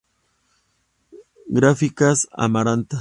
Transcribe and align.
Gráficas 1.47 2.27
Amaranta. 2.31 2.97